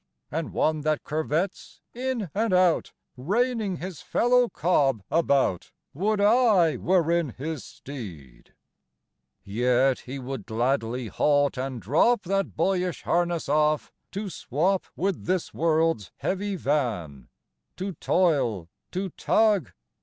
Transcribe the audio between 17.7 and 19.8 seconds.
To toil, to tug.